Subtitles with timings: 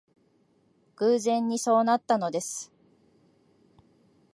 [0.99, 2.73] 偶然にそうなったのです